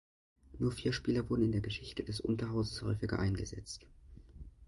[0.57, 3.85] Nur vier Spieler wurden in der Geschichte des Unterhauses häufiger eingesetzt.